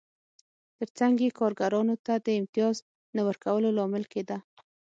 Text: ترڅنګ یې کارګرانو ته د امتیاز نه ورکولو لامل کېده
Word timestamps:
ترڅنګ 0.77 1.15
یې 1.23 1.29
کارګرانو 1.39 1.95
ته 2.05 2.13
د 2.25 2.27
امتیاز 2.39 2.75
نه 3.15 3.21
ورکولو 3.27 3.75
لامل 3.77 4.03
کېده 4.13 4.37